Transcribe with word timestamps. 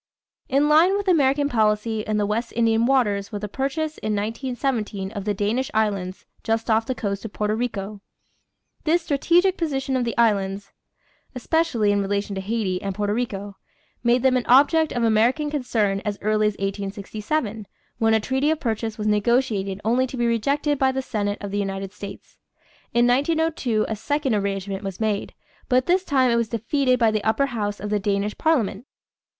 In 0.49 0.67
line 0.67 0.97
with 0.97 1.07
American 1.07 1.47
policy 1.47 1.99
in 1.99 2.17
the 2.17 2.25
West 2.25 2.53
Indian 2.55 2.87
waters 2.87 3.31
was 3.31 3.41
the 3.41 3.47
purchase 3.47 3.99
in 3.99 4.15
1917 4.15 5.11
of 5.11 5.25
the 5.25 5.35
Danish 5.35 5.69
Islands 5.75 6.25
just 6.43 6.71
off 6.71 6.87
the 6.87 6.95
coast 6.95 7.23
of 7.23 7.33
Porto 7.33 7.53
Rico. 7.53 8.01
The 8.83 8.97
strategic 8.97 9.57
position 9.57 9.95
of 9.95 10.03
the 10.03 10.17
islands, 10.17 10.71
especially 11.35 11.91
in 11.91 12.01
relation 12.01 12.33
to 12.33 12.41
Haiti 12.41 12.81
and 12.81 12.95
Porto 12.95 13.13
Rico, 13.13 13.57
made 14.03 14.23
them 14.23 14.37
an 14.37 14.45
object 14.47 14.91
of 14.91 15.03
American 15.03 15.51
concern 15.51 16.01
as 16.03 16.17
early 16.23 16.47
as 16.47 16.53
1867, 16.53 17.67
when 17.99 18.15
a 18.15 18.19
treaty 18.19 18.49
of 18.49 18.59
purchase 18.59 18.97
was 18.97 19.05
negotiated 19.05 19.79
only 19.85 20.07
to 20.07 20.17
be 20.17 20.25
rejected 20.25 20.79
by 20.79 20.91
the 20.91 21.03
Senate 21.03 21.37
of 21.41 21.51
the 21.51 21.59
United 21.59 21.93
States. 21.93 22.39
In 22.91 23.05
1902 23.05 23.85
a 23.87 23.95
second 23.95 24.33
arrangement 24.33 24.83
was 24.83 24.99
made, 24.99 25.35
but 25.69 25.85
this 25.85 26.03
time 26.03 26.31
it 26.31 26.37
was 26.37 26.49
defeated 26.49 26.97
by 26.97 27.11
the 27.11 27.23
upper 27.23 27.45
house 27.45 27.79
of 27.79 27.91
the 27.91 27.99
Danish 27.99 28.35
parliament. 28.39 28.87